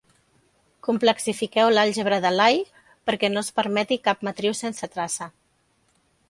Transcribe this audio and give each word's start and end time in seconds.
Complexifiqueu 0.87 1.69
l'àlgebra 1.73 2.17
de 2.23 2.31
Lie 2.37 2.63
perquè 3.11 3.31
no 3.35 3.45
es 3.45 3.53
permeti 3.61 3.99
cap 4.09 4.25
matriu 4.29 4.57
sense 4.63 4.91
traça. 4.97 5.31